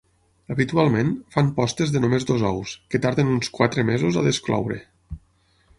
Habitualment, 0.53 1.11
fan 1.35 1.51
postes 1.59 1.93
de 1.97 2.01
només 2.05 2.25
dos 2.31 2.47
ous, 2.53 2.75
que 2.95 3.03
tarden 3.05 3.31
uns 3.35 3.53
quatre 3.61 3.87
mesos 3.93 4.19
a 4.23 4.27
descloure. 4.31 4.81